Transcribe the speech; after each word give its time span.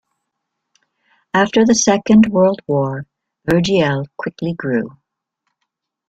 After 1.31 1.63
the 1.63 1.75
Second 1.75 2.25
World 2.29 2.61
War, 2.67 3.05
Virgiel 3.45 4.07
quickly 4.17 4.55
grew. 4.55 4.97